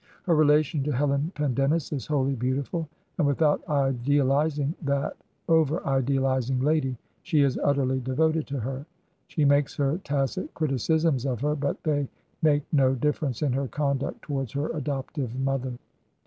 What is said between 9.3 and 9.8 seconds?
makes